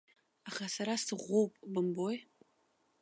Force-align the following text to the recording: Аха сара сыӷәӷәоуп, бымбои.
Аха 0.47 0.65
сара 0.75 0.93
сыӷәӷәоуп, 1.05 1.53
бымбои. 1.71 2.17